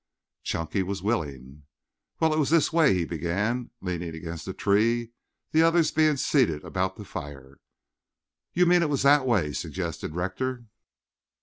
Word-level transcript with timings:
Chunky 0.41 0.81
was 0.81 1.03
willing. 1.03 1.65
"Well, 2.19 2.33
it 2.33 2.39
was 2.39 2.49
this 2.49 2.73
way," 2.73 2.95
he 2.95 3.05
began, 3.05 3.69
leaning 3.81 4.15
against 4.15 4.47
a 4.47 4.51
tree, 4.53 5.11
the 5.51 5.61
others 5.61 5.91
being 5.91 6.17
seated 6.17 6.63
about 6.63 6.95
the 6.95 7.05
fire. 7.05 7.59
"You 8.51 8.65
mean 8.65 8.81
it 8.81 8.89
was 8.89 9.03
that 9.03 9.27
way," 9.27 9.53
suggested 9.53 10.15
Rector. 10.15 10.65